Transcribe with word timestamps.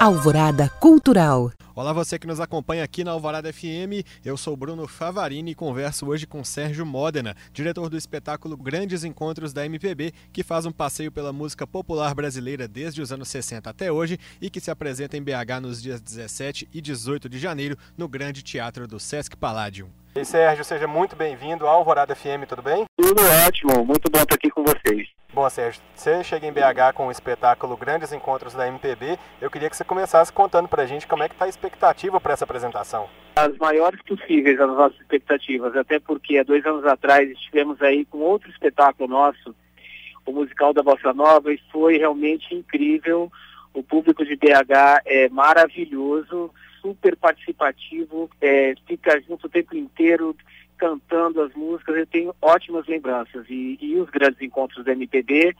Alvorada 0.00 0.66
Cultural. 0.80 1.52
Olá, 1.76 1.92
você 1.92 2.18
que 2.18 2.26
nos 2.26 2.40
acompanha 2.40 2.82
aqui 2.82 3.04
na 3.04 3.10
Alvorada 3.10 3.52
FM. 3.52 4.00
Eu 4.24 4.34
sou 4.34 4.56
Bruno 4.56 4.88
Favarini 4.88 5.50
e 5.50 5.54
converso 5.54 6.06
hoje 6.06 6.26
com 6.26 6.42
Sérgio 6.42 6.86
Modena, 6.86 7.36
diretor 7.52 7.90
do 7.90 7.98
espetáculo 7.98 8.56
Grandes 8.56 9.04
Encontros 9.04 9.52
da 9.52 9.66
MPB, 9.66 10.14
que 10.32 10.42
faz 10.42 10.64
um 10.64 10.72
passeio 10.72 11.12
pela 11.12 11.34
música 11.34 11.66
popular 11.66 12.14
brasileira 12.14 12.66
desde 12.66 13.02
os 13.02 13.12
anos 13.12 13.28
60 13.28 13.68
até 13.68 13.92
hoje 13.92 14.18
e 14.40 14.48
que 14.48 14.58
se 14.58 14.70
apresenta 14.70 15.18
em 15.18 15.22
BH 15.22 15.60
nos 15.60 15.82
dias 15.82 16.00
17 16.00 16.66
e 16.72 16.80
18 16.80 17.28
de 17.28 17.38
janeiro 17.38 17.76
no 17.94 18.08
Grande 18.08 18.42
Teatro 18.42 18.88
do 18.88 18.98
Sesc 18.98 19.36
Palladium. 19.36 19.90
E 20.16 20.24
Sérgio, 20.24 20.64
seja 20.64 20.86
muito 20.86 21.14
bem-vindo 21.14 21.66
ao 21.66 21.76
Alvorada 21.76 22.16
FM, 22.16 22.48
tudo 22.48 22.62
bem? 22.62 22.86
Tudo 22.96 23.20
ótimo, 23.46 23.84
muito 23.84 24.10
bom 24.10 24.22
estar 24.22 24.34
aqui 24.34 24.48
com 24.48 24.64
vocês. 24.64 25.19
Bom, 25.32 25.48
Sérgio, 25.48 25.80
você 25.94 26.24
chega 26.24 26.44
em 26.44 26.52
BH 26.52 26.92
com 26.92 27.06
o 27.06 27.10
espetáculo 27.10 27.76
Grandes 27.76 28.12
Encontros 28.12 28.52
da 28.52 28.66
MPB. 28.66 29.16
Eu 29.40 29.48
queria 29.48 29.70
que 29.70 29.76
você 29.76 29.84
começasse 29.84 30.32
contando 30.32 30.66
pra 30.66 30.86
gente 30.86 31.06
como 31.06 31.22
é 31.22 31.28
que 31.28 31.36
está 31.36 31.44
a 31.44 31.48
expectativa 31.48 32.20
para 32.20 32.32
essa 32.32 32.42
apresentação. 32.42 33.08
As 33.36 33.56
maiores 33.58 34.02
possíveis 34.02 34.58
as 34.58 34.68
nossas 34.68 34.98
expectativas, 35.00 35.76
até 35.76 36.00
porque 36.00 36.36
há 36.36 36.42
dois 36.42 36.66
anos 36.66 36.84
atrás 36.84 37.30
estivemos 37.30 37.80
aí 37.80 38.04
com 38.06 38.18
outro 38.18 38.50
espetáculo 38.50 39.08
nosso, 39.08 39.54
o 40.26 40.32
musical 40.32 40.74
da 40.74 40.82
Bossa 40.82 41.12
Nova, 41.12 41.52
e 41.52 41.60
foi 41.70 41.96
realmente 41.96 42.52
incrível. 42.52 43.30
O 43.72 43.84
público 43.84 44.24
de 44.24 44.34
BH 44.34 45.02
é 45.06 45.28
maravilhoso, 45.28 46.50
super 46.82 47.16
participativo, 47.16 48.28
é, 48.40 48.74
fica 48.84 49.20
junto 49.20 49.46
o 49.46 49.50
tempo 49.50 49.76
inteiro, 49.76 50.36
cantando 50.80 51.42
as 51.42 51.52
músicas, 51.52 51.94
eu 51.94 52.06
tenho 52.06 52.34
ótimas 52.40 52.86
lembranças. 52.86 53.44
E, 53.50 53.76
e 53.78 53.96
os 53.96 54.08
grandes 54.08 54.40
encontros 54.40 54.82
da 54.82 54.92
MPB, 54.92 55.54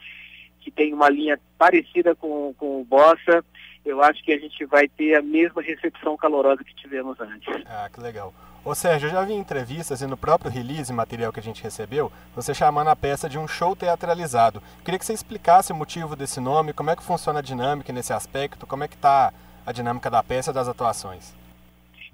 que 0.59 0.71
tem 0.71 0.91
uma 0.91 1.09
linha 1.09 1.39
parecida 1.59 2.15
com, 2.15 2.55
com 2.57 2.81
o 2.81 2.83
Bossa, 2.83 3.45
eu 3.85 4.01
acho 4.01 4.23
que 4.23 4.33
a 4.33 4.39
gente 4.39 4.65
vai 4.65 4.87
ter 4.87 5.15
a 5.15 5.21
mesma 5.21 5.61
recepção 5.61 6.17
calorosa 6.17 6.63
que 6.63 6.75
tivemos 6.75 7.19
antes. 7.19 7.63
Ah, 7.67 7.87
que 7.93 8.01
legal. 8.01 8.33
Ô 8.65 8.75
Sérgio, 8.75 9.07
eu 9.07 9.11
já 9.11 9.23
vi 9.23 9.33
entrevistas 9.33 10.01
e 10.01 10.07
no 10.07 10.17
próprio 10.17 10.51
release 10.51 10.91
material 10.93 11.31
que 11.31 11.39
a 11.39 11.43
gente 11.43 11.63
recebeu, 11.63 12.11
você 12.35 12.53
chamando 12.53 12.89
a 12.89 12.95
peça 12.95 13.27
de 13.27 13.37
um 13.37 13.47
show 13.47 13.75
teatralizado. 13.75 14.61
Queria 14.83 14.99
que 14.99 15.05
você 15.05 15.13
explicasse 15.13 15.71
o 15.71 15.75
motivo 15.75 16.15
desse 16.15 16.39
nome, 16.39 16.73
como 16.73 16.89
é 16.89 16.95
que 16.95 17.03
funciona 17.03 17.39
a 17.39 17.43
dinâmica 17.43 17.93
nesse 17.93 18.13
aspecto, 18.13 18.67
como 18.67 18.83
é 18.83 18.87
que 18.87 18.95
está 18.95 19.33
a 19.65 19.71
dinâmica 19.71 20.09
da 20.09 20.21
peça 20.21 20.51
e 20.51 20.53
das 20.53 20.67
atuações. 20.67 21.40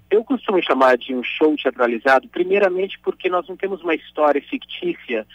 Eu 0.09 0.23
costumo 0.23 0.63
chamar 0.63 0.97
de 0.97 1.13
um 1.13 1.21
show 1.21 1.55
teatralizado, 1.57 2.27
primeiramente 2.29 2.97
porque 2.99 3.29
nós 3.29 3.47
não 3.47 3.57
temos 3.57 3.81
uma 3.81 3.93
história 3.93 4.41
fictícia 4.41 5.27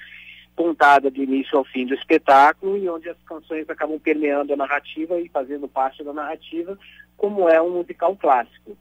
contada 0.56 1.10
do 1.10 1.22
início 1.22 1.56
ao 1.58 1.64
fim 1.64 1.86
do 1.86 1.94
espetáculo 1.94 2.76
e 2.76 2.88
onde 2.88 3.08
as 3.08 3.16
canções 3.26 3.68
acabam 3.68 3.98
permeando 3.98 4.52
a 4.52 4.56
narrativa 4.56 5.18
e 5.20 5.28
fazendo 5.28 5.68
parte 5.68 6.02
da 6.02 6.12
narrativa, 6.12 6.78
como 7.16 7.48
é 7.48 7.60
um 7.60 7.70
musical 7.70 8.16
clássico. 8.16 8.76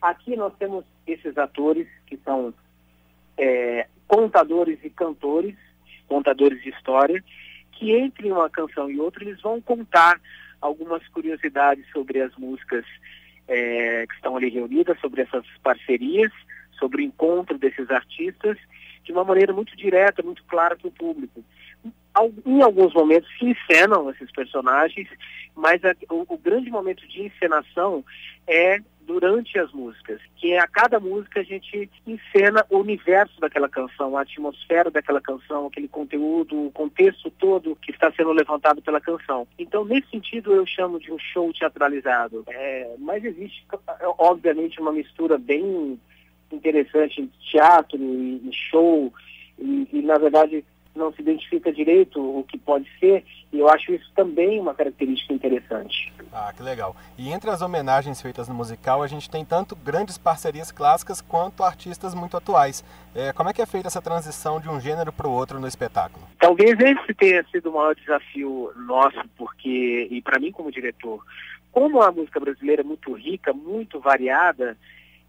Aqui 0.00 0.36
nós 0.36 0.52
temos 0.58 0.84
esses 1.06 1.36
atores 1.36 1.86
que 2.06 2.16
são 2.18 2.54
é, 3.36 3.86
contadores 4.06 4.78
e 4.82 4.90
cantores, 4.90 5.54
contadores 6.06 6.62
de 6.62 6.70
história, 6.70 7.22
que 7.72 7.92
entre 7.92 8.30
uma 8.30 8.48
canção 8.48 8.90
e 8.90 8.98
outra 8.98 9.24
eles 9.24 9.40
vão 9.40 9.60
contar 9.60 10.20
algumas 10.60 11.06
curiosidades 11.08 11.84
sobre 11.92 12.20
as 12.20 12.34
músicas 12.36 12.84
é, 13.48 14.06
que 14.06 14.14
estão 14.14 14.36
ali 14.36 14.48
reunidas, 14.50 15.00
sobre 15.00 15.22
essas 15.22 15.44
parcerias, 15.62 16.30
sobre 16.78 17.02
o 17.02 17.04
encontro 17.04 17.58
desses 17.58 17.90
artistas, 17.90 18.56
de 19.02 19.12
uma 19.12 19.24
maneira 19.24 19.52
muito 19.52 19.74
direta, 19.76 20.22
muito 20.22 20.44
clara 20.44 20.76
para 20.76 20.88
o 20.88 20.92
público. 20.92 21.42
Em 22.44 22.62
alguns 22.62 22.92
momentos 22.94 23.28
se 23.38 23.44
encenam 23.44 24.10
esses 24.10 24.30
personagens, 24.32 25.08
mas 25.54 25.84
a, 25.84 25.94
o, 26.10 26.34
o 26.34 26.38
grande 26.38 26.70
momento 26.70 27.06
de 27.06 27.22
encenação 27.22 28.04
é 28.46 28.80
durante 29.08 29.58
as 29.58 29.72
músicas, 29.72 30.20
que 30.36 30.52
é 30.52 30.58
a 30.58 30.68
cada 30.68 31.00
música 31.00 31.40
a 31.40 31.42
gente 31.42 31.88
encena 32.06 32.64
o 32.68 32.76
universo 32.76 33.40
daquela 33.40 33.68
canção, 33.68 34.16
a 34.16 34.20
atmosfera 34.20 34.90
daquela 34.90 35.20
canção, 35.20 35.66
aquele 35.66 35.88
conteúdo, 35.88 36.66
o 36.66 36.70
contexto 36.70 37.30
todo 37.30 37.74
que 37.76 37.90
está 37.90 38.12
sendo 38.12 38.32
levantado 38.32 38.82
pela 38.82 39.00
canção. 39.00 39.48
Então, 39.58 39.82
nesse 39.82 40.10
sentido, 40.10 40.52
eu 40.52 40.66
chamo 40.66 41.00
de 41.00 41.10
um 41.10 41.18
show 41.18 41.50
teatralizado. 41.54 42.44
É, 42.48 42.96
mas 42.98 43.24
existe, 43.24 43.64
obviamente, 44.18 44.78
uma 44.78 44.92
mistura 44.92 45.38
bem 45.38 45.98
interessante 46.52 47.22
em 47.22 47.30
teatro 47.50 47.98
e, 47.98 48.50
show, 48.52 49.10
e, 49.58 49.88
e 49.90 50.02
na 50.02 50.18
verdade 50.18 50.62
não 50.94 51.12
se 51.12 51.22
identifica 51.22 51.72
direito 51.72 52.20
o 52.20 52.44
que 52.44 52.58
pode 52.58 52.86
ser, 52.98 53.24
e 53.52 53.58
eu 53.58 53.68
acho 53.68 53.92
isso 53.92 54.10
também 54.14 54.60
uma 54.60 54.74
característica 54.74 55.32
interessante. 55.32 56.12
Ah, 56.32 56.52
que 56.54 56.62
legal. 56.62 56.94
E 57.16 57.30
entre 57.30 57.50
as 57.50 57.62
homenagens 57.62 58.20
feitas 58.20 58.48
no 58.48 58.54
musical, 58.54 59.02
a 59.02 59.06
gente 59.06 59.30
tem 59.30 59.44
tanto 59.44 59.74
grandes 59.76 60.18
parcerias 60.18 60.70
clássicas 60.70 61.20
quanto 61.20 61.62
artistas 61.62 62.14
muito 62.14 62.36
atuais. 62.36 62.84
É, 63.14 63.32
como 63.32 63.48
é 63.48 63.52
que 63.52 63.62
é 63.62 63.66
feita 63.66 63.88
essa 63.88 64.02
transição 64.02 64.60
de 64.60 64.68
um 64.68 64.80
gênero 64.80 65.12
para 65.12 65.28
o 65.28 65.32
outro 65.32 65.60
no 65.60 65.66
espetáculo? 65.66 66.26
Talvez 66.38 66.78
esse 66.78 67.14
tenha 67.14 67.44
sido 67.44 67.70
o 67.70 67.74
maior 67.74 67.94
desafio 67.94 68.72
nosso, 68.76 69.20
porque, 69.36 70.08
e 70.10 70.20
para 70.20 70.38
mim 70.38 70.52
como 70.52 70.70
diretor, 70.70 71.24
como 71.72 72.02
a 72.02 72.10
música 72.10 72.40
brasileira 72.40 72.82
é 72.82 72.84
muito 72.84 73.12
rica, 73.12 73.52
muito 73.52 74.00
variada, 74.00 74.76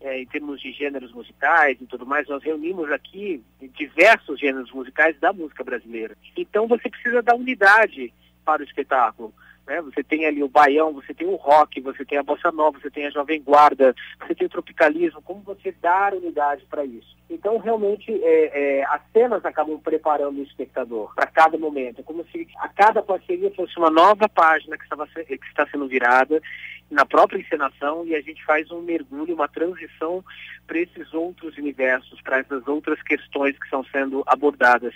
é, 0.02 0.22
em 0.22 0.26
termos 0.26 0.62
de 0.62 0.72
gêneros 0.72 1.12
musicais 1.12 1.78
e 1.80 1.86
tudo 1.86 2.06
mais, 2.06 2.28
nós 2.28 2.44
reunimos 2.44 2.92
aqui 2.92 3.44
diversos 3.74 4.40
gêneros 4.40 4.72
musicais 4.72 5.20
da 5.20 5.34
música 5.34 5.64
brasileira. 5.64 6.16
Então 6.38 6.68
você 6.68 6.90
precisa 6.90 7.22
dar 7.22 7.36
unidade 7.36 8.14
para 8.46 8.62
o 8.62 8.66
espetáculo. 8.66 9.34
Né? 9.70 9.82
Você 9.82 10.04
tem 10.04 10.26
ali 10.26 10.42
o 10.42 10.50
baião, 10.50 10.92
você 10.94 11.14
tem 11.14 11.28
o 11.28 11.36
rock, 11.36 11.80
você 11.82 12.04
tem 12.04 12.18
a 12.18 12.24
bossa 12.24 12.52
nova, 12.52 12.80
você 12.80 12.90
tem 12.90 13.06
a 13.06 13.12
jovem 13.12 13.40
guarda, 13.40 13.96
você 14.20 14.34
tem 14.34 14.48
o 14.48 14.50
tropicalismo. 14.50 15.22
Como 15.22 15.42
você 15.42 15.72
dar 15.80 16.16
unidade 16.16 16.66
para 16.68 16.84
isso? 16.84 17.16
Então, 17.30 17.60
realmente, 17.60 18.12
é, 18.12 18.80
é, 18.80 18.86
as 18.86 19.02
cenas 19.14 19.46
acabam 19.46 19.80
preparando 19.80 20.40
o 20.40 20.44
espectador 20.44 21.14
para 21.14 21.28
cada 21.28 21.56
momento. 21.58 22.00
É 22.00 22.04
como 22.04 22.26
se 22.32 22.48
a 22.58 22.68
cada 22.68 23.04
parceria 23.04 23.52
fosse 23.52 23.78
uma 23.78 23.92
nova 23.92 24.28
página 24.28 24.76
que, 24.76 24.84
estava, 24.84 25.06
que 25.06 25.34
está 25.34 25.68
sendo 25.68 25.88
virada 25.88 26.42
na 26.90 27.06
própria 27.06 27.40
encenação 27.40 28.06
e 28.06 28.16
a 28.16 28.22
gente 28.22 28.44
faz 28.44 28.72
um 28.72 28.82
mergulho, 28.82 29.36
uma 29.36 29.48
transição 29.48 30.24
para 30.66 30.80
esses 30.80 31.14
outros 31.14 31.56
universos, 31.58 32.20
para 32.22 32.40
essas 32.40 32.68
outras 32.68 33.02
questões 33.04 33.58
que 33.58 33.66
estão 33.66 33.84
sendo 33.86 34.24
abordadas. 34.26 34.94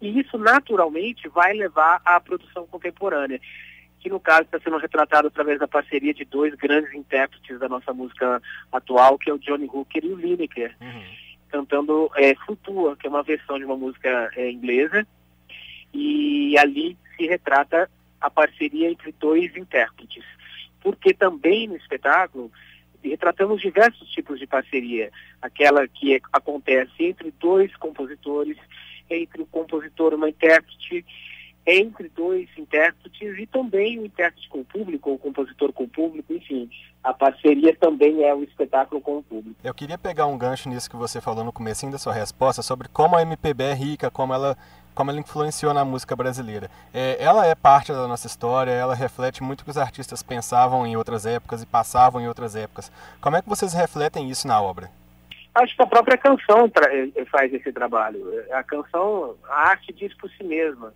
E 0.00 0.20
isso, 0.20 0.38
naturalmente, 0.38 1.28
vai 1.28 1.52
levar 1.52 2.00
à 2.04 2.18
produção 2.20 2.66
contemporânea 2.66 3.40
que 4.00 4.10
no 4.10 4.20
caso 4.20 4.42
está 4.42 4.60
sendo 4.60 4.76
retratado 4.76 5.28
através 5.28 5.58
da 5.58 5.66
parceria 5.66 6.12
de 6.12 6.26
dois 6.26 6.54
grandes 6.56 6.92
intérpretes 6.92 7.58
da 7.58 7.70
nossa 7.70 7.90
música 7.94 8.40
atual, 8.70 9.18
que 9.18 9.30
é 9.30 9.32
o 9.32 9.38
Johnny 9.38 9.64
Hooker 9.64 10.04
e 10.04 10.12
o 10.12 10.16
Lineker, 10.16 10.76
uhum. 10.78 11.04
cantando 11.48 12.10
é, 12.14 12.34
Flutua, 12.34 12.98
que 12.98 13.06
é 13.06 13.10
uma 13.10 13.22
versão 13.22 13.58
de 13.58 13.64
uma 13.64 13.78
música 13.78 14.30
é, 14.36 14.50
inglesa, 14.50 15.06
e 15.94 16.54
ali 16.58 16.98
se 17.16 17.26
retrata 17.26 17.90
a 18.20 18.28
parceria 18.28 18.90
entre 18.90 19.10
dois 19.12 19.56
intérpretes 19.56 20.22
porque 20.84 21.14
também 21.14 21.66
no 21.66 21.76
espetáculo 21.76 22.52
retratamos 23.02 23.60
diversos 23.60 24.08
tipos 24.10 24.38
de 24.38 24.46
parceria. 24.46 25.10
Aquela 25.40 25.88
que 25.88 26.20
acontece 26.32 26.92
entre 27.04 27.32
dois 27.40 27.74
compositores, 27.76 28.56
entre 29.08 29.42
o 29.42 29.46
compositor 29.46 30.12
e 30.12 30.16
uma 30.16 30.28
intérprete, 30.28 31.04
entre 31.66 32.08
dois 32.10 32.48
intérpretes 32.58 33.38
e 33.38 33.46
também 33.46 33.98
o 33.98 34.06
intérprete 34.06 34.48
com 34.48 34.60
o 34.60 34.64
público, 34.64 35.12
o 35.12 35.18
compositor 35.18 35.72
com 35.72 35.84
o 35.84 35.88
público, 35.88 36.32
enfim. 36.32 36.68
A 37.02 37.12
parceria 37.12 37.74
também 37.76 38.22
é 38.22 38.34
o 38.34 38.42
espetáculo 38.42 39.00
com 39.00 39.18
o 39.18 39.22
público. 39.22 39.56
Eu 39.62 39.74
queria 39.74 39.98
pegar 39.98 40.26
um 40.26 40.38
gancho 40.38 40.68
nisso 40.68 40.90
que 40.90 40.96
você 40.96 41.20
falou 41.20 41.44
no 41.44 41.52
começo 41.52 41.90
da 41.90 41.98
sua 41.98 42.12
resposta 42.12 42.62
sobre 42.62 42.88
como 42.88 43.16
a 43.16 43.22
MPB 43.22 43.64
é 43.64 43.74
rica, 43.74 44.10
como 44.10 44.32
ela 44.32 44.56
como 44.94 45.10
ela 45.10 45.18
influenciou 45.18 45.74
na 45.74 45.84
música 45.84 46.14
brasileira. 46.14 46.70
É, 46.92 47.16
ela 47.20 47.44
é 47.44 47.54
parte 47.54 47.92
da 47.92 48.06
nossa 48.06 48.28
história, 48.28 48.70
ela 48.70 48.94
reflete 48.94 49.42
muito 49.42 49.62
o 49.62 49.64
que 49.64 49.70
os 49.70 49.76
artistas 49.76 50.22
pensavam 50.22 50.86
em 50.86 50.96
outras 50.96 51.26
épocas 51.26 51.62
e 51.62 51.66
passavam 51.66 52.20
em 52.20 52.28
outras 52.28 52.54
épocas. 52.54 52.92
Como 53.20 53.36
é 53.36 53.42
que 53.42 53.48
vocês 53.48 53.72
refletem 53.72 54.30
isso 54.30 54.46
na 54.46 54.62
obra? 54.62 54.88
Acho 55.54 55.76
que 55.76 55.82
a 55.82 55.86
própria 55.86 56.16
canção 56.16 56.70
eh, 57.16 57.24
faz 57.26 57.52
esse 57.52 57.72
trabalho. 57.72 58.24
A 58.52 58.62
canção, 58.62 59.34
a 59.48 59.70
arte 59.70 59.92
diz 59.92 60.14
por 60.14 60.30
si 60.30 60.42
mesma. 60.42 60.92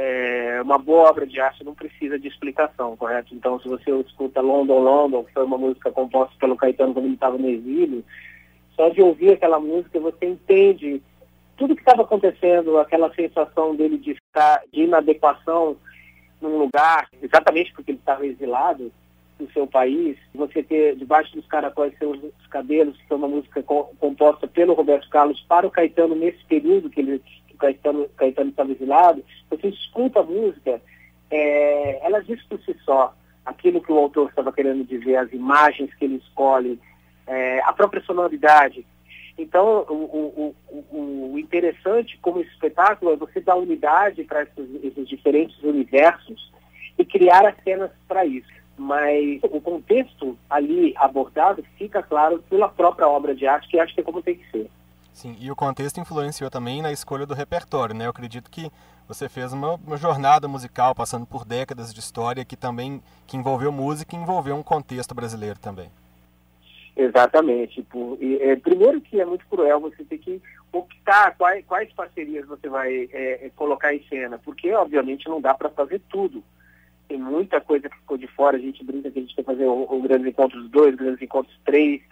É, 0.00 0.62
uma 0.62 0.78
boa 0.78 1.10
obra 1.10 1.26
de 1.26 1.40
arte 1.40 1.64
não 1.64 1.74
precisa 1.74 2.16
de 2.16 2.28
explicação, 2.28 2.96
correto? 2.96 3.34
Então, 3.34 3.58
se 3.58 3.66
você 3.66 3.90
escuta 4.00 4.40
London, 4.40 4.78
London, 4.78 5.24
que 5.24 5.32
foi 5.32 5.44
uma 5.44 5.58
música 5.58 5.90
composta 5.90 6.32
pelo 6.38 6.56
Caetano 6.56 6.94
quando 6.94 7.06
ele 7.06 7.14
estava 7.14 7.36
no 7.36 7.48
exílio, 7.48 8.04
só 8.76 8.88
de 8.90 9.02
ouvir 9.02 9.32
aquela 9.32 9.58
música 9.58 9.98
você 9.98 10.26
entende 10.26 11.02
tudo 11.56 11.74
que 11.74 11.82
estava 11.82 12.02
acontecendo, 12.02 12.78
aquela 12.78 13.12
sensação 13.12 13.74
dele 13.74 13.98
de 13.98 14.12
estar 14.12 14.62
de 14.72 14.82
inadequação 14.82 15.76
num 16.40 16.58
lugar, 16.58 17.08
exatamente 17.20 17.72
porque 17.72 17.90
ele 17.90 17.98
estava 17.98 18.24
exilado 18.24 18.92
no 19.40 19.50
seu 19.50 19.66
país, 19.66 20.16
você 20.32 20.62
ter 20.62 20.94
debaixo 20.94 21.34
dos 21.34 21.46
caracóis 21.48 21.92
seus 21.98 22.20
cabelos, 22.50 22.96
que 22.96 23.08
foi 23.08 23.16
uma 23.16 23.26
música 23.26 23.60
co 23.64 23.90
composta 23.98 24.46
pelo 24.46 24.74
Roberto 24.74 25.08
Carlos 25.10 25.44
para 25.48 25.66
o 25.66 25.70
Caetano 25.72 26.14
nesse 26.14 26.44
período 26.44 26.88
que, 26.88 27.00
ele, 27.00 27.20
Caetano, 27.58 28.08
Caetano 28.16 28.50
estava 28.50 28.72
exilado, 28.72 29.24
você 29.50 29.68
escuta 29.68 30.20
a 30.20 30.24
música, 30.24 30.80
é, 31.30 32.06
ela 32.06 32.22
diz 32.22 32.42
por 32.44 32.60
si 32.60 32.76
só 32.84 33.14
aquilo 33.44 33.80
que 33.80 33.92
o 33.92 33.98
autor 33.98 34.28
estava 34.28 34.52
querendo 34.52 34.84
dizer, 34.84 35.16
as 35.16 35.32
imagens 35.32 35.92
que 35.94 36.04
ele 36.04 36.16
escolhe, 36.16 36.78
é, 37.26 37.60
a 37.60 37.72
própria 37.72 38.02
sonoridade. 38.02 38.84
Então, 39.38 39.86
o, 39.88 39.94
o, 39.94 40.56
o, 40.68 41.32
o, 41.32 41.38
interessante 41.38 42.18
como 42.20 42.40
espetáculo 42.40 43.12
é 43.12 43.16
você 43.16 43.40
dar 43.40 43.54
unidade 43.54 44.24
para 44.24 44.42
esses, 44.42 44.84
esses 44.84 45.08
diferentes 45.08 45.56
universos 45.62 46.50
e 46.98 47.04
criar 47.04 47.46
as 47.46 47.54
cenas 47.62 47.90
para 48.08 48.26
isso. 48.26 48.48
Mas 48.76 49.40
o 49.44 49.60
contexto 49.60 50.36
ali 50.50 50.92
abordado 50.96 51.64
fica 51.76 52.02
claro 52.02 52.42
pela 52.50 52.68
própria 52.68 53.08
obra 53.08 53.34
de 53.34 53.46
arte, 53.46 53.68
que 53.68 53.78
acho 53.78 53.94
que 53.94 54.00
é 54.00 54.04
como 54.04 54.22
tem 54.22 54.36
que 54.36 54.50
ser. 54.50 54.68
Sim, 55.18 55.36
e 55.40 55.50
o 55.50 55.56
contexto 55.56 55.98
influenciou 55.98 56.48
também 56.48 56.80
na 56.80 56.92
escolha 56.92 57.26
do 57.26 57.34
repertório, 57.34 57.92
né? 57.92 58.06
Eu 58.06 58.10
acredito 58.10 58.48
que 58.48 58.70
você 59.08 59.28
fez 59.28 59.52
uma, 59.52 59.74
uma, 59.74 59.96
jornada 59.96 60.46
musical 60.46 60.94
passando 60.94 61.26
por 61.26 61.44
décadas 61.44 61.92
de 61.92 61.98
história 61.98 62.44
que 62.44 62.54
também 62.54 63.02
que 63.26 63.36
envolveu 63.36 63.72
música 63.72 64.14
e 64.14 64.18
envolveu 64.18 64.54
um 64.54 64.62
contexto 64.62 65.16
brasileiro 65.16 65.58
também. 65.58 65.90
Exatamente. 66.96 67.82
Por, 67.82 68.16
e, 68.20 68.36
é, 68.40 68.54
primeiro 68.54 69.00
que 69.00 69.20
é 69.20 69.24
muito 69.24 69.44
cruel 69.48 69.80
você 69.80 70.04
ter 70.04 70.18
que 70.18 70.40
optar 70.72 71.36
quais, 71.36 71.66
quais 71.66 71.92
parcerias 71.92 72.46
você 72.46 72.68
vai 72.68 73.08
é, 73.12 73.46
é 73.46 73.50
colocar 73.56 73.92
em 73.92 74.04
cena, 74.08 74.38
porque 74.38 74.72
obviamente 74.72 75.28
não 75.28 75.40
dá 75.40 75.52
para 75.52 75.68
fazer 75.68 76.00
tudo. 76.08 76.44
Tem 77.08 77.18
muita 77.18 77.60
coisa 77.60 77.88
que 77.88 77.96
ficou 77.96 78.16
de 78.16 78.28
fora, 78.28 78.56
a 78.56 78.60
gente 78.60 78.84
brinca 78.84 79.10
que 79.10 79.18
a 79.18 79.22
gente 79.22 79.34
quer 79.34 79.44
fazer 79.44 79.64
o, 79.64 79.82
o 79.90 80.00
Grandes 80.00 80.28
Encontros 80.28 80.70
2, 80.70 80.94
Grandes 80.94 81.22
Encontros 81.22 81.58
3, 81.64 82.02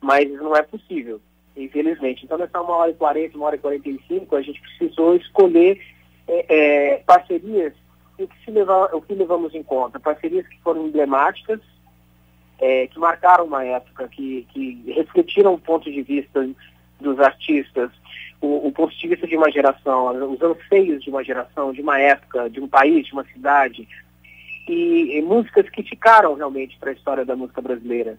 mas 0.00 0.30
não 0.34 0.54
é 0.54 0.62
possível 0.62 1.20
infelizmente. 1.56 2.24
Então, 2.24 2.38
nessa 2.38 2.60
uma 2.60 2.76
hora 2.76 2.90
e 2.90 2.94
quarenta, 2.94 3.36
uma 3.36 3.46
hora 3.46 3.56
e 3.56 3.60
quarenta 3.60 3.88
e 3.88 4.00
cinco, 4.08 4.36
a 4.36 4.42
gente 4.42 4.60
precisou 4.60 5.14
escolher 5.14 5.80
é, 6.28 6.46
é, 6.48 6.96
parcerias 6.98 7.74
o 8.18 8.26
que, 8.26 8.44
se 8.44 8.50
leva, 8.50 8.90
o 8.94 9.00
que 9.00 9.14
levamos 9.14 9.54
em 9.54 9.62
conta? 9.62 9.98
Parcerias 9.98 10.46
que 10.46 10.58
foram 10.60 10.86
emblemáticas, 10.86 11.60
é, 12.60 12.86
que 12.86 12.98
marcaram 12.98 13.44
uma 13.44 13.64
época, 13.64 14.08
que, 14.08 14.46
que 14.52 14.92
refletiram 14.94 15.54
o 15.54 15.58
ponto 15.58 15.90
de 15.90 16.02
vista 16.02 16.48
dos 17.00 17.18
artistas, 17.18 17.90
o, 18.40 18.68
o, 18.68 18.72
ponto 18.72 18.96
de 18.96 19.08
vista 19.08 19.26
de 19.26 19.36
uma 19.36 19.50
geração, 19.50 20.32
os 20.32 20.40
anseios 20.40 21.02
de 21.02 21.10
uma 21.10 21.24
geração, 21.24 21.72
de 21.72 21.80
uma 21.80 21.98
época, 21.98 22.48
de 22.48 22.60
um 22.60 22.68
país, 22.68 23.06
de 23.06 23.12
uma 23.12 23.24
cidade, 23.24 23.88
e, 24.68 25.18
e 25.18 25.22
músicas 25.22 25.68
que 25.70 25.82
ficaram 25.82 26.34
realmente 26.34 26.78
para 26.78 26.90
a 26.90 26.94
história 26.94 27.24
da 27.24 27.34
música 27.34 27.60
brasileira, 27.60 28.18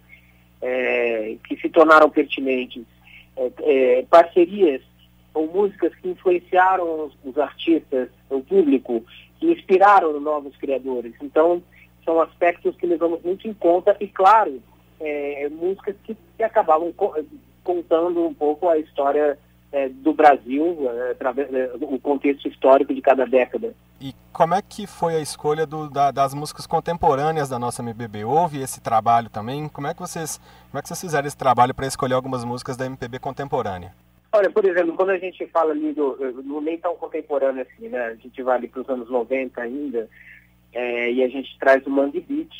é, 0.61 1.37
que 1.47 1.55
se 1.57 1.69
tornaram 1.69 2.09
pertinentes 2.09 2.83
é, 3.35 3.51
é, 3.59 4.03
parcerias 4.03 4.81
ou 5.33 5.47
músicas 5.47 5.93
que 5.95 6.09
influenciaram 6.09 7.05
os, 7.05 7.17
os, 7.23 7.37
artistas, 7.37 8.09
o 8.29 8.41
público, 8.41 9.03
que 9.39 9.51
inspiraram 9.51 10.19
novos 10.19 10.55
criadores. 10.57 11.13
Então, 11.21 11.61
são 12.05 12.21
aspectos 12.21 12.75
que 12.75 12.85
levamos 12.85 13.21
muito 13.23 13.47
em 13.47 13.53
conta 13.53 13.95
e, 13.99 14.07
claro, 14.07 14.61
é, 14.99 15.49
músicas 15.49 15.95
que, 16.03 16.15
que 16.37 16.43
acabavam 16.43 16.91
co 16.91 17.15
contando 17.63 18.25
um 18.25 18.33
pouco 18.33 18.67
a 18.67 18.77
história 18.77 19.39
do 20.03 20.13
Brasil, 20.13 20.77
através 21.09 21.49
contexto 22.01 22.47
histórico 22.47 22.93
de 22.93 23.01
cada 23.01 23.25
década. 23.25 23.73
E 24.03 24.13
como 24.33 24.53
é 24.53 24.61
que 24.61 24.85
foi 24.85 25.15
a 25.15 25.21
escolha 25.21 25.65
do, 25.65 25.89
da, 25.89 26.11
das 26.11 26.33
músicas 26.33 26.67
contemporâneas 26.67 27.47
da 27.47 27.57
nossa 27.57 27.81
MPB? 27.81 28.25
Houve 28.25 28.61
esse 28.61 28.81
trabalho 28.81 29.29
também? 29.29 29.69
Como 29.69 29.87
é 29.87 29.93
que 29.93 30.01
vocês, 30.01 30.41
como 30.69 30.77
é 30.77 30.81
que 30.81 30.89
vocês 30.89 30.99
fizeram 30.99 31.25
esse 31.25 31.37
trabalho 31.37 31.73
para 31.73 31.87
escolher 31.87 32.13
algumas 32.13 32.43
músicas 32.43 32.75
da 32.75 32.85
MPB 32.85 33.19
contemporânea? 33.19 33.95
Olha, 34.33 34.49
por 34.49 34.65
exemplo, 34.65 34.93
quando 34.97 35.11
a 35.11 35.17
gente 35.17 35.47
fala 35.47 35.71
ali 35.71 35.93
do, 35.93 36.17
do 36.17 36.59
nem 36.59 36.77
tão 36.77 36.97
contemporâneo 36.97 37.61
assim, 37.61 37.87
né? 37.87 38.07
A 38.07 38.15
gente 38.15 38.43
vai 38.43 38.57
ali 38.57 38.67
para 38.67 38.81
os 38.81 38.89
anos 38.89 39.09
90 39.09 39.61
ainda, 39.61 40.09
é, 40.73 41.09
e 41.09 41.23
a 41.23 41.29
gente 41.29 41.57
traz 41.57 41.87
o 41.87 41.89
Mangue 41.89 42.19
Beat, 42.19 42.51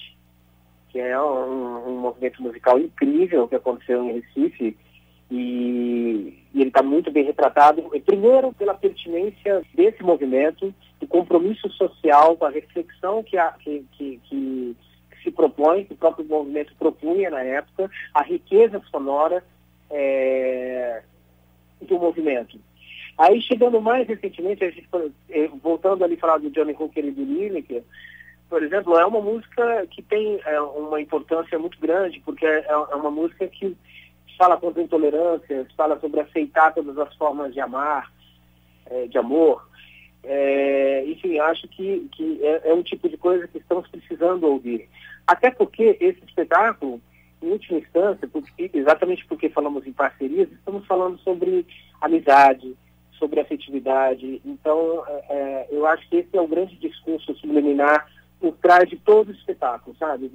que 0.92 1.00
é 1.02 1.22
um, 1.22 1.90
um 1.90 2.00
movimento 2.00 2.42
musical 2.42 2.80
incrível 2.80 3.50
que 3.50 3.56
aconteceu 3.56 4.02
em 4.02 4.14
Recife, 4.14 4.78
e, 5.36 6.38
e 6.54 6.62
ele 6.62 6.70
está 6.70 6.84
muito 6.84 7.10
bem 7.10 7.26
retratado, 7.26 7.82
primeiro 8.06 8.54
pela 8.54 8.76
pertinência 8.76 9.64
desse 9.74 10.04
movimento, 10.04 10.72
o 11.02 11.08
compromisso 11.08 11.68
social, 11.72 12.38
com 12.38 12.46
a 12.46 12.52
reflexão 12.52 13.24
que, 13.24 13.36
a, 13.36 13.52
que, 13.54 13.84
que, 13.94 14.20
que, 14.26 14.76
se 15.24 15.32
propõe, 15.32 15.86
que 15.86 15.94
o 15.94 15.98
próprio 15.98 16.26
movimento 16.26 16.76
propunha 16.78 17.32
na 17.32 17.42
época, 17.42 17.90
a 18.14 18.22
riqueza 18.22 18.80
sonora 18.92 19.44
é, 19.90 21.02
do 21.82 21.98
movimento. 21.98 22.60
Aí, 23.18 23.42
chegando 23.42 23.82
mais 23.82 24.08
recentemente, 24.08 24.64
a 24.64 24.70
gente, 24.70 24.88
é, 25.30 25.48
voltando 25.48 26.04
ali 26.04 26.16
falar 26.16 26.38
do 26.38 26.52
Johnny 26.52 26.76
Hooker 26.78 27.06
e 27.06 27.12
do 27.12 27.24
Lineker, 27.24 27.84
por 28.50 28.62
exemplo, 28.62 28.96
é 29.00 29.06
uma 29.06 29.22
música 29.22 29.88
que 29.90 30.04
tem 30.04 30.40
é, 30.46 30.62
uma 30.62 31.02
importância 31.02 31.58
muito 31.58 31.80
grande, 31.80 32.22
porque 32.24 32.46
é, 32.46 32.66
é 32.68 32.96
uma 32.96 33.10
música 33.10 33.48
que 33.48 33.76
fala 34.38 34.58
contra 34.58 34.82
a 34.82 34.84
intolerância, 34.84 35.68
fala 35.76 36.00
sobre 36.00 36.20
aceitar 36.20 36.74
todas 36.74 36.98
as 36.98 37.14
formas 37.16 37.54
de 37.54 37.60
amar, 37.60 38.12
é, 38.86 39.08
de 39.08 39.18
amor. 39.18 39.68
É, 40.24 41.04
enfim, 41.06 41.38
acho 41.40 41.68
que, 41.68 42.08
que 42.14 42.40
é, 42.42 42.70
é, 42.70 42.74
um 42.74 42.84
tipo 42.84 43.10
de 43.10 43.18
coisa 43.18 43.48
que 43.48 43.58
estamos 43.58 43.88
precisando 43.90 44.46
ouvir. 44.46 44.88
Até 45.28 45.52
porque 45.52 45.98
esse 46.00 46.24
espetáculo, 46.26 47.02
em 47.42 47.50
última 47.52 47.80
instância, 47.80 48.28
porque, 48.28 48.72
exatamente 48.74 49.26
porque 49.26 49.50
falamos 49.50 49.86
em 49.86 49.92
parcerias, 49.92 50.50
estamos 50.52 50.86
falando 50.86 51.18
sobre 51.20 51.66
amizade, 52.00 52.76
sobre 53.20 53.40
afetividade. 53.40 54.42
Então, 54.46 55.04
é, 55.08 55.26
é, 55.30 55.68
eu 55.72 55.86
acho 55.86 56.08
que 56.10 56.18
esse 56.18 56.38
é 56.38 56.42
o 56.42 56.48
grande 56.48 56.76
discurso 56.78 57.36
subliminar 57.36 58.08
por 58.44 58.58
trás 58.58 58.90
de 58.90 58.98
todo 58.98 59.30
o 59.30 59.32
espetáculo, 59.32 59.96
sabe? 59.98 60.30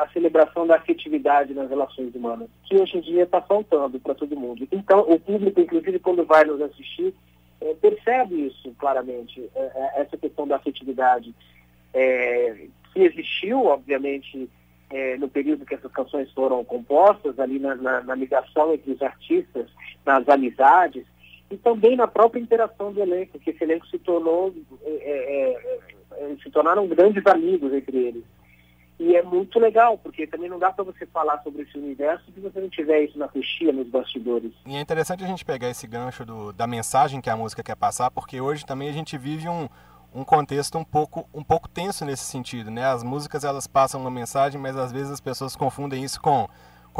A 0.00 0.08
celebração 0.08 0.66
da 0.66 0.74
afetividade 0.74 1.54
nas 1.54 1.70
relações 1.70 2.12
humanas, 2.12 2.48
que 2.64 2.74
hoje 2.74 2.98
em 2.98 3.00
dia 3.00 3.22
está 3.22 3.40
faltando 3.40 4.00
para 4.00 4.16
todo 4.16 4.36
mundo. 4.36 4.66
Então, 4.72 5.02
o 5.08 5.20
público, 5.20 5.60
inclusive, 5.60 6.00
quando 6.00 6.24
vai 6.24 6.42
nos 6.44 6.60
assistir, 6.60 7.14
é, 7.60 7.72
percebe 7.74 8.48
isso 8.48 8.74
claramente, 8.76 9.48
é, 9.54 9.60
é, 9.60 10.00
essa 10.00 10.16
questão 10.16 10.44
da 10.44 10.56
afetividade, 10.56 11.32
é, 11.94 12.66
que 12.92 13.00
existiu, 13.00 13.66
obviamente, 13.66 14.50
é, 14.90 15.16
no 15.16 15.28
período 15.28 15.64
que 15.64 15.76
essas 15.76 15.92
canções 15.92 16.32
foram 16.32 16.64
compostas, 16.64 17.38
ali 17.38 17.60
na, 17.60 17.76
na, 17.76 18.00
na 18.00 18.14
ligação 18.16 18.74
entre 18.74 18.90
os 18.90 19.00
artistas, 19.00 19.68
nas 20.04 20.28
amizades, 20.28 21.06
e 21.50 21.56
também 21.56 21.96
na 21.96 22.06
própria 22.06 22.40
interação 22.40 22.92
do 22.92 23.02
elenco, 23.02 23.38
que 23.38 23.50
esse 23.50 23.64
elenco 23.64 23.86
se 23.88 23.98
tornou, 23.98 24.54
é, 24.84 24.90
é, 24.90 25.80
é, 26.12 26.36
se 26.42 26.50
tornaram 26.50 26.86
grandes 26.86 27.26
amigos 27.26 27.72
entre 27.72 27.96
eles. 27.96 28.24
E 29.00 29.16
é 29.16 29.22
muito 29.22 29.58
legal, 29.58 29.96
porque 29.96 30.26
também 30.26 30.48
não 30.48 30.58
dá 30.58 30.70
para 30.70 30.84
você 30.84 31.06
falar 31.06 31.42
sobre 31.42 31.62
esse 31.62 31.76
universo 31.76 32.30
se 32.32 32.38
você 32.38 32.60
não 32.60 32.68
tiver 32.68 33.04
isso 33.04 33.18
na 33.18 33.26
coxia, 33.28 33.72
nos 33.72 33.88
bastidores. 33.88 34.52
E 34.66 34.76
é 34.76 34.80
interessante 34.80 35.24
a 35.24 35.26
gente 35.26 35.44
pegar 35.44 35.70
esse 35.70 35.86
gancho 35.86 36.24
do, 36.24 36.52
da 36.52 36.66
mensagem 36.66 37.20
que 37.20 37.30
a 37.30 37.36
música 37.36 37.62
quer 37.62 37.76
passar, 37.76 38.10
porque 38.10 38.40
hoje 38.40 38.64
também 38.64 38.90
a 38.90 38.92
gente 38.92 39.16
vive 39.16 39.48
um, 39.48 39.68
um 40.14 40.22
contexto 40.22 40.76
um 40.76 40.84
pouco, 40.84 41.26
um 41.32 41.42
pouco 41.42 41.66
tenso 41.66 42.04
nesse 42.04 42.24
sentido, 42.24 42.70
né? 42.70 42.84
As 42.84 43.02
músicas 43.02 43.42
elas 43.42 43.66
passam 43.66 44.00
uma 44.02 44.10
mensagem, 44.10 44.60
mas 44.60 44.76
às 44.76 44.92
vezes 44.92 45.10
as 45.10 45.20
pessoas 45.20 45.56
confundem 45.56 46.04
isso 46.04 46.20
com 46.20 46.46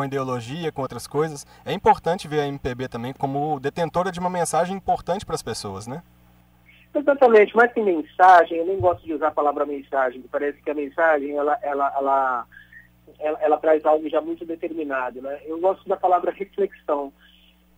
com 0.01 0.05
ideologia, 0.05 0.73
com 0.73 0.81
outras 0.81 1.07
coisas. 1.07 1.47
É 1.65 1.73
importante 1.75 2.27
ver 2.27 2.41
a 2.41 2.47
MPB 2.47 2.89
também 2.89 3.13
como 3.13 3.61
detentora 3.61 4.11
de 4.11 4.19
uma 4.19 4.31
mensagem 4.31 4.75
importante 4.75 5.27
para 5.27 5.35
as 5.35 5.43
pessoas, 5.43 5.87
né? 5.87 6.03
Exatamente, 6.95 7.55
mas 7.55 7.73
que 7.73 7.81
mensagem, 7.81 8.59
eu 8.59 8.67
nem 8.67 8.81
gosto 8.81 9.05
de 9.05 9.13
usar 9.13 9.29
a 9.29 9.33
palavra 9.33 9.65
mensagem, 9.67 10.25
parece 10.33 10.61
que 10.61 10.71
a 10.71 10.75
mensagem 10.75 11.37
ela, 11.37 11.57
ela, 11.63 11.95
ela, 11.97 12.47
ela, 13.21 13.39
ela 13.43 13.57
traz 13.59 13.85
algo 13.85 14.09
já 14.09 14.21
muito 14.21 14.45
determinado. 14.45 15.21
Né? 15.21 15.39
Eu 15.45 15.61
gosto 15.61 15.87
da 15.89 15.97
palavra 15.97 16.33
reflexão. 16.33 17.13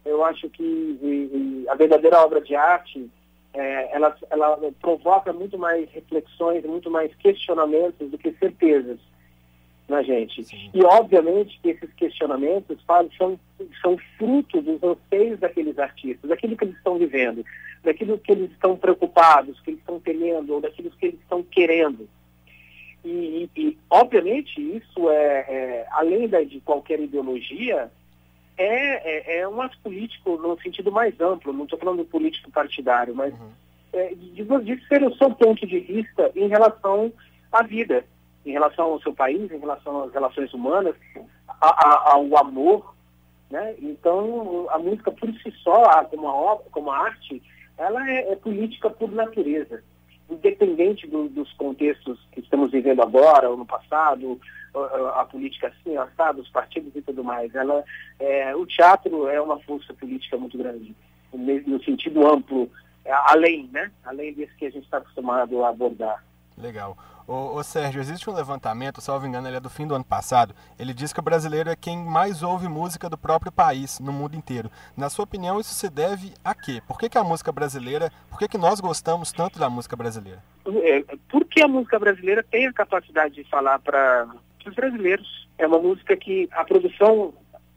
Eu 0.05 0.25
acho 0.25 0.49
que 0.49 0.63
e, 0.63 1.65
e 1.65 1.69
a 1.69 1.75
verdadeira 1.75 2.21
obra 2.21 2.41
de 2.41 2.55
arte 2.55 3.11
é, 3.53 3.95
ela, 3.95 4.17
ela 4.31 4.59
provoca 4.81 5.33
muito 5.33 5.59
mais 5.59 5.91
reflexões, 5.91 6.65
muito 6.65 6.91
mais 6.91 7.15
questionamentos 7.17 8.11
do 8.11 8.17
que 8.17 8.33
certezas 8.33 8.99
na 9.93 10.03
gente. 10.03 10.43
Sim. 10.43 10.71
E, 10.75 10.83
obviamente, 10.83 11.61
que 11.63 11.69
esses 11.69 11.93
questionamentos 11.93 12.79
são, 13.17 13.39
são 13.81 13.99
fruto 14.19 14.61
dos 14.61 14.83
anseios 14.83 15.39
daqueles 15.39 15.79
artistas, 15.79 16.29
daquilo 16.29 16.57
que 16.57 16.65
eles 16.65 16.77
estão 16.77 16.99
vivendo, 16.99 17.45
daquilo 17.85 18.19
que 18.19 18.33
eles 18.33 18.51
estão 18.51 18.77
preocupados, 18.77 19.61
que 19.61 19.71
eles 19.71 19.81
estão 19.81 20.01
temendo, 20.01 20.55
ou 20.55 20.61
daquilo 20.61 20.91
que 20.91 21.07
eles 21.07 21.21
estão 21.21 21.43
querendo. 21.43 22.09
E, 23.05 23.49
e, 23.55 23.61
e 23.61 23.79
obviamente, 23.91 24.61
isso 24.61 25.11
é, 25.11 25.47
é 25.49 25.87
além 25.91 26.27
da, 26.27 26.43
de 26.43 26.61
qualquer 26.61 26.99
ideologia, 26.99 27.91
é, 28.57 29.37
é, 29.37 29.41
é, 29.41 29.49
um 29.49 29.61
ato 29.61 29.79
político 29.83 30.37
no 30.37 30.59
sentido 30.61 30.91
mais 30.91 31.19
amplo, 31.21 31.53
não 31.53 31.65
estou 31.65 31.79
falando 31.79 32.05
político 32.05 32.51
partidário, 32.51 33.15
mas 33.15 33.33
uhum. 33.35 33.51
é, 33.93 34.15
de, 34.15 34.45
de 34.45 34.87
ser 34.87 35.03
o 35.03 35.15
seu 35.17 35.31
ponto 35.35 35.67
de 35.67 35.81
vista 35.81 36.31
em 36.35 36.49
relação 36.49 37.13
à 37.51 37.63
vida 37.63 38.05
em 38.45 38.53
relação 38.53 38.87
ao 38.87 39.01
seu 39.01 39.13
país, 39.13 39.51
em 39.51 39.59
relação 39.59 40.05
às 40.05 40.13
relações 40.13 40.53
humanas, 40.53 40.95
a, 41.49 41.69
a, 41.69 42.13
ao 42.15 42.37
amor, 42.37 42.95
né? 43.51 43.75
Então, 43.81 44.67
a 44.71 44.79
música 44.79 45.11
por 45.11 45.29
si 45.35 45.53
só, 45.63 46.05
como 46.05 46.29
a 46.29 46.35
obra, 46.35 46.65
como 46.71 46.91
a 46.91 46.99
arte, 46.99 47.43
ela 47.77 48.11
é, 48.11 48.33
é 48.33 48.37
política 48.37 48.91
por 48.91 49.11
natureza. 49.13 49.83
independente 50.31 51.07
do, 51.07 51.29
dos 51.29 51.53
contextos 51.55 52.19
que 52.33 52.41
estamos 52.41 52.71
vivendo 52.71 53.03
agora 53.03 53.51
ou 53.51 53.57
no 53.57 53.67
passado, 53.67 54.41
a, 55.15 55.25
política 55.25 55.69
assim, 55.69 55.97
assado, 55.97 56.41
os 56.41 56.49
partidos 56.49 56.95
e 56.97 57.03
tudo 57.03 57.23
mais. 57.23 57.55
Ela, 57.55 57.85
é, 58.19 58.55
o 58.57 58.67
teatro 58.67 59.29
é 59.29 59.41
uma 59.41 59.59
força 59.61 59.93
política 59.93 60.37
muito 60.37 60.57
grande, 60.57 60.95
no 61.33 61.83
sentido 61.85 62.27
amplo, 62.27 62.71
além, 63.27 63.69
né? 63.73 63.91
Além 64.05 64.33
desse 64.33 64.55
que 64.57 64.67
a 64.67 64.71
gente 64.71 64.85
está 64.85 64.99
acostumado 64.99 65.65
a 65.65 65.69
abordar. 65.69 66.25
Legal. 66.57 66.97
Ô, 67.27 67.63
Sérgio, 67.63 68.01
existe 68.01 68.29
um 68.29 68.35
levantamento, 68.35 69.01
salvo 69.01 69.27
engano, 69.27 69.47
ele 69.47 69.57
é 69.57 69.61
do 69.61 69.71
fim 69.71 69.87
do 69.87 69.95
ano 69.95 70.05
passado. 70.05 70.55
Ele 70.79 70.93
diz 70.93 71.13
que 71.13 71.21
o 71.21 71.23
brasileiro 71.23 71.71
é 71.71 71.77
quem 71.77 71.97
mais 71.97 72.43
ouve 72.43 72.69
música 72.69 73.09
do 73.09 73.17
próprio 73.17 73.53
país, 73.53 74.01
no 74.01 74.13
mundo 74.13 74.35
inteiro. 74.35 74.71
Na 74.97 75.09
sua 75.09 75.25
opinião, 75.25 75.61
isso 75.61 75.73
se 75.75 75.89
deve 75.89 76.33
a 76.45 76.55
quê? 76.55 76.83
Por 76.87 76.99
que, 76.99 77.09
que 77.09 77.19
a 77.19 77.25
música 77.25 77.53
brasileira, 77.53 78.11
por 78.29 78.39
que, 78.39 78.49
que 78.49 78.59
nós 78.59 78.81
gostamos 78.81 79.33
tanto 79.33 79.59
da 79.59 79.71
música 79.71 79.97
brasileira? 79.97 80.43
É, 80.67 81.05
porque 81.29 81.63
a 81.63 81.69
música 81.69 81.99
brasileira 81.99 82.43
tem 82.43 82.67
a 82.67 82.73
capacidade 82.73 83.35
de 83.35 83.45
falar 83.45 83.79
para 83.79 84.29
os 84.67 84.75
brasileiros. 84.75 85.49
É 85.59 85.67
uma 85.67 85.79
música 85.79 86.17
que 86.17 86.49
a 86.53 86.65
produção 86.65 87.33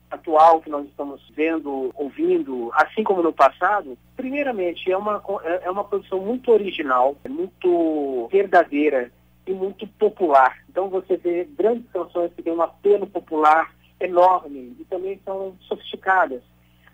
atual 0.10 0.62
que 0.62 0.70
nós 0.70 0.86
estamos 0.88 1.22
vendo, 1.36 1.92
ouvindo, 1.96 2.72
assim 2.74 3.04
como 3.04 3.22
no 3.22 3.34
passado, 3.34 3.98
primeiramente 4.16 4.92
é 4.92 4.98
uma, 4.98 5.22
é, 5.44 5.66
é 5.66 5.72
uma 5.72 5.84
produção 5.84 6.20
muito 6.20 6.52
original, 6.52 7.16
muito 7.28 8.28
verdadeira 8.32 9.12
e 9.48 9.54
muito 9.54 9.88
popular. 9.88 10.58
Então 10.70 10.90
você 10.90 11.18
vê 11.18 11.46
grandes 11.58 11.90
canções 11.92 12.32
que 12.34 12.42
têm 12.42 12.54
um 12.54 12.62
apelo 12.62 13.08
popular 13.08 13.74
enorme 14.00 14.76
e 14.80 14.86
também 14.86 15.20
são 15.24 15.56
sofisticadas. 15.62 16.42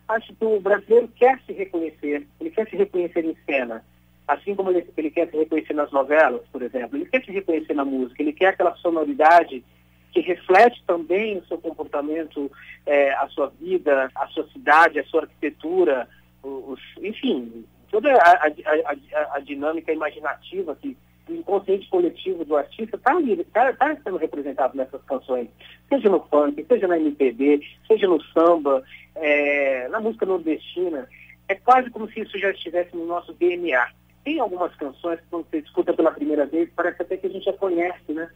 Acho 0.08 0.34
que 0.34 0.46
o 0.46 0.60
brasileiro 0.60 1.08
quer 1.10 1.40
se 1.46 1.54
reconhecer, 1.54 2.28
ele 2.40 2.50
quer 2.50 2.70
se 2.70 2.76
reconhecer 2.76 3.24
em 3.24 3.36
cena. 3.46 3.84
Assim 4.28 4.56
como 4.56 4.70
ele, 4.70 4.88
ele 4.96 5.10
quer 5.10 5.30
se 5.30 5.38
reconhecer 5.38 5.74
nas 5.74 5.92
novelas, 5.92 6.42
por 6.52 6.62
exemplo, 6.62 6.98
ele 6.98 7.06
quer 7.06 7.24
se 7.24 7.32
reconhecer 7.32 7.74
na 7.74 7.86
música, 7.86 8.22
ele 8.22 8.34
quer 8.34 8.48
aquela 8.48 8.76
sonoridade 8.76 9.64
que 10.12 10.20
reflete 10.20 10.84
também 10.86 11.38
o 11.38 11.46
seu 11.46 11.58
comportamento, 11.58 12.52
é, 12.86 13.14
a 13.14 13.28
sua 13.30 13.48
vida, 13.60 14.12
a 14.14 14.28
sua 14.28 14.48
cidade, 14.50 15.00
a 15.00 15.06
sua 15.06 15.22
arquitetura, 15.22 16.08
os, 16.44 16.80
enfim, 17.02 17.66
toda 17.90 18.12
a, 18.14 18.32
a, 18.32 18.48
a, 18.48 19.36
a, 19.38 19.40
dinâmica 19.40 19.92
imaginativa 19.92 20.76
que 20.76 20.98
o 21.32 21.36
inconsciente 21.36 21.90
coletivo 21.90 22.44
do 22.46 22.56
artista 22.56 22.98
está 22.98 23.14
tá, 23.52 23.74
tá 23.74 23.98
sendo 24.04 24.18
representado 24.18 24.76
nessas 24.76 25.02
canções, 25.04 25.48
seja 25.90 26.10
no 26.10 26.20
funk, 26.22 26.64
seja 26.68 26.88
na 26.88 26.98
MPB, 26.98 27.62
seja 27.88 28.08
no 28.08 28.22
samba, 28.26 28.84
é, 29.16 29.88
na 29.90 30.00
música 30.00 30.26
nordestina. 30.26 31.08
É 31.48 31.56
quase 31.56 31.90
como 31.90 32.10
se 32.10 32.22
isso 32.22 32.38
já 32.38 32.52
estivesse 32.52 32.96
no 32.96 33.06
nosso 33.06 33.34
DNA. 33.34 33.88
Tem 34.24 34.40
algumas 34.40 34.74
canções 34.76 35.20
que 35.20 35.28
quando 35.30 35.48
você 35.50 35.60
escuta 35.60 35.94
pela 35.94 36.12
primeira 36.12 36.46
vez, 36.46 36.70
parece 36.76 37.02
até 37.02 37.18
que 37.18 37.28
a 37.28 37.30
gente 37.30 37.46
já 37.46 37.54
conhece, 37.54 38.12
né? 38.12 38.30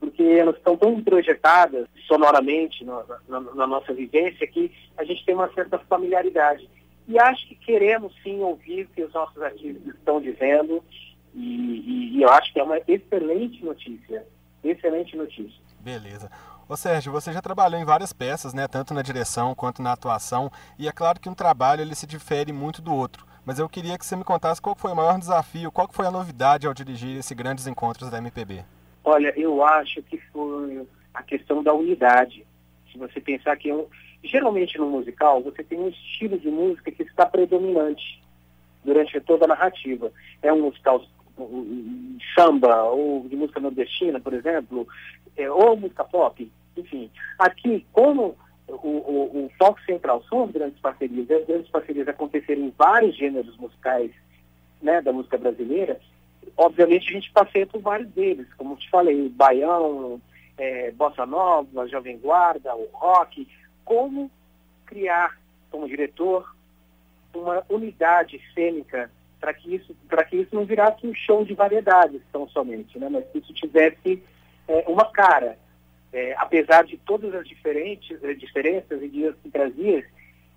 porque 0.00 0.22
elas 0.22 0.56
estão 0.56 0.76
tão 0.76 1.00
projetadas 1.02 1.86
sonoramente 2.08 2.82
no, 2.84 3.04
na, 3.28 3.40
na, 3.40 3.66
nossa 3.66 3.92
vivência 3.92 4.46
que 4.46 4.72
a 4.96 5.04
gente 5.04 5.24
tem 5.26 5.34
uma 5.34 5.52
certa 5.52 5.78
familiaridade. 5.78 6.68
E 7.06 7.18
acho 7.18 7.46
que 7.46 7.54
queremos 7.54 8.14
sim 8.22 8.40
ouvir 8.40 8.84
o 8.84 8.88
que 8.88 9.02
os 9.02 9.12
nossos 9.12 9.40
artistas 9.42 9.94
estão 9.94 10.20
dizendo 10.20 10.82
e, 11.34 11.38
e, 11.38 12.16
e 12.16 12.22
eu 12.22 12.30
acho 12.30 12.50
que 12.52 12.58
é 12.58 12.58
uma 12.70 12.80
excelente 12.86 13.64
notícia. 13.64 14.24
Excelente 14.62 15.16
notícia. 15.16 15.60
Beleza. 15.80 16.30
Ô 16.68 16.76
Sérgio, 16.76 17.10
você 17.10 17.32
já 17.32 17.42
trabalhou 17.42 17.80
em 17.80 17.84
várias 17.84 18.12
peças, 18.12 18.54
né, 18.54 18.68
tanto 18.68 18.94
na 18.94 19.02
direção 19.02 19.54
quanto 19.54 19.82
na 19.82 19.92
atuação, 19.92 20.52
e 20.78 20.86
é 20.86 20.92
claro 20.92 21.18
que 21.18 21.28
um 21.28 21.34
trabalho 21.34 21.80
ele 21.80 21.96
se 21.96 22.06
difere 22.06 22.52
muito 22.52 22.80
do 22.80 22.94
outro. 22.94 23.26
Mas 23.44 23.58
eu 23.58 23.68
queria 23.68 23.98
que 23.98 24.06
você 24.06 24.14
me 24.14 24.22
contasse 24.22 24.62
qual 24.62 24.76
foi 24.76 24.92
o 24.92 24.96
maior 24.96 25.18
desafio, 25.18 25.72
qual 25.72 25.88
foi 25.90 26.06
a 26.06 26.10
novidade 26.10 26.66
ao 26.66 26.74
dirigir 26.74 27.16
esses 27.16 27.36
grandes 27.36 27.66
encontros 27.66 28.10
da 28.10 28.18
MPB. 28.18 28.64
Olha, 29.02 29.32
eu 29.36 29.64
acho 29.64 30.02
que 30.02 30.18
foi 30.32 30.86
a 31.12 31.22
questão 31.22 31.62
da 31.62 31.72
unidade. 31.72 32.46
Se 32.92 32.98
você 32.98 33.20
pensar 33.20 33.56
que 33.56 33.68
eu, 33.68 33.90
geralmente 34.22 34.78
no 34.78 34.88
musical 34.88 35.42
você 35.42 35.64
tem 35.64 35.80
um 35.80 35.88
estilo 35.88 36.38
de 36.38 36.50
música 36.50 36.92
que 36.92 37.02
está 37.02 37.26
predominante 37.26 38.22
durante 38.84 39.18
toda 39.22 39.46
a 39.46 39.48
narrativa. 39.48 40.12
É 40.42 40.52
um 40.52 40.62
musical 40.62 41.02
samba 42.34 42.84
ou 42.84 43.28
de 43.28 43.36
música 43.36 43.60
nordestina, 43.60 44.20
por 44.20 44.32
exemplo, 44.32 44.86
é, 45.36 45.50
ou 45.50 45.76
música 45.76 46.04
pop, 46.04 46.50
enfim. 46.76 47.10
Aqui, 47.38 47.86
como 47.92 48.36
o, 48.68 48.74
o, 48.74 49.44
o 49.46 49.50
foco 49.58 49.80
central 49.82 50.22
são 50.28 50.44
as 50.44 50.50
grandes 50.50 50.78
parcerias, 50.80 51.28
e 51.28 51.34
as 51.34 51.46
grandes 51.46 51.70
parcerias 51.70 52.08
aconteceram 52.08 52.62
em 52.62 52.74
vários 52.76 53.16
gêneros 53.16 53.56
musicais 53.56 54.10
né, 54.80 55.00
da 55.00 55.12
música 55.12 55.36
brasileira, 55.36 56.00
obviamente 56.56 57.10
a 57.10 57.12
gente 57.12 57.32
passeia 57.32 57.66
por 57.66 57.80
vários 57.80 58.08
deles, 58.10 58.46
como 58.56 58.76
te 58.76 58.88
falei, 58.90 59.28
baião, 59.28 60.20
é, 60.56 60.90
bossa 60.92 61.26
nova, 61.26 61.88
jovem 61.88 62.18
guarda, 62.18 62.74
o 62.74 62.88
rock, 62.92 63.46
como 63.84 64.30
criar, 64.86 65.38
como 65.70 65.88
diretor, 65.88 66.54
uma 67.34 67.64
unidade 67.68 68.40
cênica 68.54 69.10
para 69.40 69.54
que 69.54 69.74
isso 69.74 69.96
para 70.08 70.24
que 70.24 70.36
isso 70.36 70.54
não 70.54 70.64
virasse 70.64 71.06
um 71.06 71.14
show 71.14 71.44
de 71.44 71.54
variedades 71.54 72.20
tão 72.32 72.48
somente, 72.48 72.98
né? 72.98 73.08
Mas 73.08 73.24
que 73.30 73.38
isso 73.38 73.52
tivesse 73.54 74.22
é, 74.68 74.84
uma 74.86 75.10
cara, 75.10 75.58
é, 76.12 76.34
apesar 76.36 76.84
de 76.84 76.98
todas 76.98 77.34
as 77.34 77.48
diferentes 77.48 78.22
é, 78.22 78.34
diferenças 78.34 79.00
e 79.00 79.06
idiosincrasias, 79.06 80.04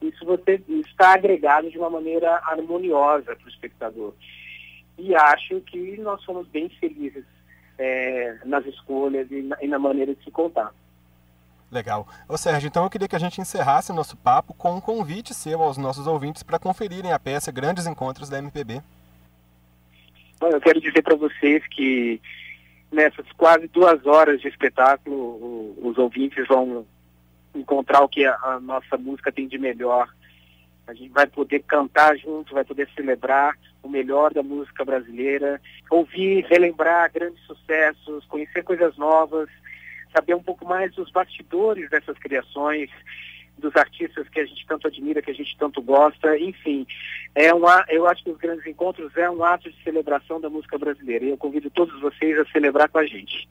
isso 0.02 0.26
você 0.26 0.62
está 0.68 1.14
agregado 1.14 1.72
de 1.72 1.78
uma 1.78 1.90
maneira 1.90 2.42
harmoniosa 2.46 3.36
para 3.36 3.46
o 3.46 3.50
espectador 3.50 4.14
e 4.98 5.16
acho 5.16 5.60
que 5.62 5.98
nós 5.98 6.24
fomos 6.24 6.48
bem 6.48 6.70
felizes 6.70 7.26
é, 7.78 8.38
nas 8.46 8.66
escolhas 8.66 9.30
e 9.32 9.42
na, 9.42 9.58
e 9.62 9.68
na, 9.68 9.80
maneira 9.80 10.14
de 10.14 10.24
se 10.24 10.32
contar. 10.32 10.74
Legal. 11.74 12.08
Ô 12.30 12.38
Sérgio, 12.38 12.68
então 12.68 12.84
eu 12.84 12.90
queria 12.90 13.08
que 13.08 13.16
a 13.16 13.20
gente 13.20 13.42
encerrasse 13.42 13.92
o 13.92 13.96
nosso 13.96 14.16
papo 14.16 14.54
com 14.54 14.76
um 14.76 14.82
convite 14.82 15.34
seu 15.34 15.62
aos 15.62 15.78
nossos 15.78 16.06
ouvintes 16.06 16.44
para 16.44 16.60
conferirem 16.60 17.12
a 17.12 17.20
peça 17.20 17.52
Grandes 17.52 17.88
Encontros 17.88 18.30
da 18.30 18.38
MPB. 18.38 18.82
Bom, 20.40 20.48
eu 20.48 20.62
quero 20.62 20.80
dizer 20.80 21.02
para 21.02 21.16
vocês 21.16 21.66
que 21.68 22.22
nessas 22.92 23.26
quase 23.34 23.68
duas 23.68 24.06
horas 24.06 24.40
de 24.40 24.48
espetáculo, 24.48 25.76
os 25.82 25.98
ouvintes 25.98 26.48
vão 26.48 26.86
encontrar 27.56 28.02
o 28.02 28.08
que 28.08 28.26
a, 28.26 28.36
a 28.44 28.60
nossa 28.60 28.96
música 28.98 29.32
tem 29.32 29.48
de 29.48 29.58
melhor 29.58 30.08
a 30.86 30.94
gente 30.94 31.10
vai 31.10 31.28
poder 31.28 31.64
cantar 31.64 32.18
junto, 32.18 32.54
vai 32.54 32.66
poder 32.66 32.90
celebrar 32.96 33.58
o 33.82 33.90
melhor 33.90 34.34
da 34.34 34.44
música 34.44 34.84
brasileira, 34.84 35.62
ouvir, 35.90 36.46
relembrar 36.46 37.12
grandes 37.12 37.42
sucessos, 37.46 38.26
conhecer 38.26 38.64
coisas 38.64 38.98
novas, 38.98 39.50
saber 40.14 40.36
um 40.36 40.44
pouco 40.44 40.66
mais 40.66 40.94
dos 40.94 41.12
bastidores 41.12 41.90
dessas 41.90 42.18
criações, 42.18 42.90
dos 43.58 43.76
artistas 43.76 44.28
que 44.30 44.40
a 44.40 44.46
gente 44.46 44.66
tanto 44.66 44.88
admira, 44.88 45.22
que 45.22 45.32
a 45.32 45.34
gente 45.34 45.56
tanto 45.58 45.82
gosta, 45.82 46.38
enfim, 46.38 46.86
é 47.36 47.54
um, 47.54 47.64
eu 47.90 48.08
acho 48.08 48.24
que 48.24 48.32
os 48.32 48.38
grandes 48.38 48.66
encontros 48.66 49.16
é 49.16 49.30
um 49.30 49.44
ato 49.44 49.72
de 49.72 49.84
celebração 49.84 50.40
da 50.40 50.50
música 50.50 50.78
brasileira 50.78 51.26
e 51.26 51.30
eu 51.30 51.38
convido 51.38 51.70
todos 51.70 52.00
vocês 52.02 52.38
a 52.40 52.46
celebrar 52.46 52.90
com 52.90 52.98
a 52.98 53.06
gente. 53.06 53.48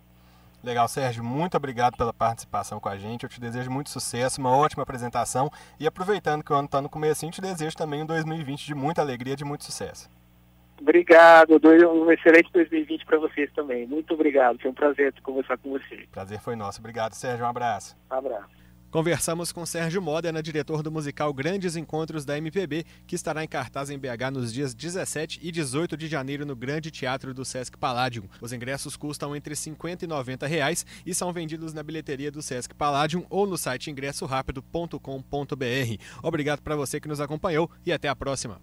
Legal, 0.63 0.87
Sérgio, 0.87 1.25
muito 1.25 1.57
obrigado 1.57 1.97
pela 1.97 2.13
participação 2.13 2.79
com 2.79 2.89
a 2.89 2.97
gente. 2.97 3.25
Eu 3.25 3.29
te 3.29 3.41
desejo 3.41 3.69
muito 3.69 3.91
sucesso, 3.91 4.41
uma 4.41 4.57
ótima 4.57 4.85
apresentação. 4.85 5.51
E 5.79 5.89
aproveitando 5.89 6.45
que 6.45 6.53
o 6.53 6.55
ano 6.55 6.67
está 6.67 6.81
no 6.81 6.89
começo, 6.89 7.29
te 7.31 7.41
desejo 7.41 7.77
também 7.77 8.03
um 8.03 8.07
2020 8.07 8.67
de 8.67 8.75
muita 8.75 9.03
alegria, 9.03 9.35
de 9.35 9.45
muito 9.45 9.65
sucesso. 9.65 10.09
Obrigado, 10.83 11.61
um 11.89 12.11
excelente 12.11 12.51
2020 12.53 13.07
para 13.07 13.19
vocês 13.19 13.49
também. 13.55 13.87
Muito 13.87 14.15
obrigado, 14.15 14.59
foi 14.61 14.71
um 14.71 14.75
prazer 14.75 15.15
conversar 15.23 15.57
com 15.59 15.71
você. 15.71 16.09
Prazer 16.11 16.41
foi 16.41 16.57
nosso. 16.57 16.81
Obrigado, 16.81 17.15
Sérgio. 17.15 17.47
Um 17.47 17.49
abraço. 17.49 17.97
Um 18.11 18.15
abraço. 18.15 18.63
Conversamos 18.91 19.53
com 19.53 19.65
Sérgio 19.65 20.03
Modena, 20.03 20.43
diretor 20.43 20.83
do 20.83 20.93
musical 20.93 21.33
Grandes 21.33 21.77
Encontros 21.77 22.27
da 22.27 22.37
MPB, 22.37 22.85
que 23.07 23.15
estará 23.15 23.43
em 23.43 23.49
cartaz 23.49 23.89
em 23.89 23.99
BH 23.99 24.31
nos 24.31 24.53
dias 24.53 24.75
17 24.75 25.41
e 25.43 25.51
18 25.51 25.97
de 25.97 26.09
janeiro 26.09 26.45
no 26.45 26.55
Grande 26.55 26.91
Teatro 26.91 27.33
do 27.33 27.43
Sesc 27.43 27.79
Palladium. 27.79 28.25
Os 28.39 28.53
ingressos 28.53 28.95
custam 28.95 29.35
entre 29.35 29.57
50 29.57 30.05
e 30.05 30.09
90 30.09 30.47
reais 30.47 30.85
e 31.07 31.15
são 31.15 31.33
vendidos 31.33 31.73
na 31.73 31.83
bilheteria 31.83 32.31
do 32.31 32.43
Sesc 32.43 32.75
Palladium 32.75 33.25
ou 33.31 33.47
no 33.47 33.57
site 33.57 33.91
ingressorápido.com.br. 33.91 36.03
Obrigado 36.23 36.61
para 36.61 36.77
você 36.77 37.01
que 37.01 37.09
nos 37.09 37.21
acompanhou 37.21 37.71
e 37.87 37.93
até 37.93 38.09
a 38.09 38.17
próxima. 38.17 38.61